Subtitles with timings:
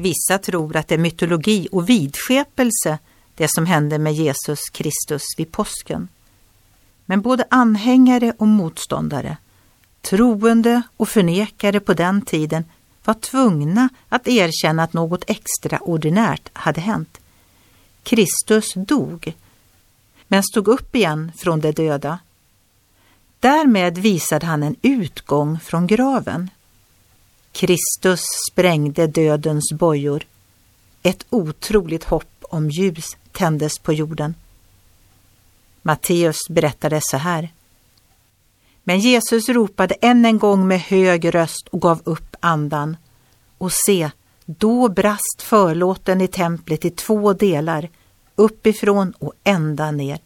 [0.00, 2.98] Vissa tror att det är mytologi och vidskepelse
[3.34, 6.08] det som hände med Jesus Kristus vid påsken.
[7.06, 9.36] Men både anhängare och motståndare,
[10.00, 12.64] troende och förnekare på den tiden
[13.04, 17.20] var tvungna att erkänna att något extraordinärt hade hänt.
[18.02, 19.34] Kristus dog,
[20.28, 22.18] men stod upp igen från de döda.
[23.40, 26.50] Därmed visade han en utgång från graven.
[27.60, 30.22] Kristus sprängde dödens bojor.
[31.02, 34.34] Ett otroligt hopp om ljus tändes på jorden.
[35.82, 37.52] Matteus berättade så här.
[38.84, 42.96] Men Jesus ropade än en gång med hög röst och gav upp andan.
[43.58, 44.10] Och se,
[44.44, 47.88] då brast förlåten i templet i två delar,
[48.36, 50.18] uppifrån och ända ner.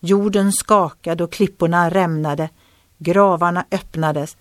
[0.00, 2.48] Jorden skakade och klipporna rämnade,
[2.98, 4.36] gravarna öppnades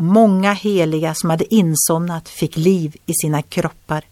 [0.00, 4.04] och många heliga som hade insomnat fick liv i sina kroppar.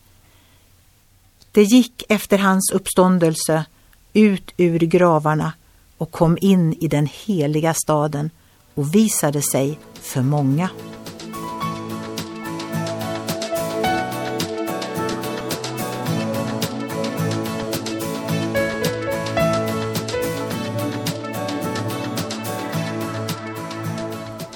[1.53, 3.65] Det gick efter hans uppståndelse
[4.13, 5.53] ut ur gravarna
[5.99, 8.31] och kom in i den heliga staden
[8.75, 10.69] och visade sig för många.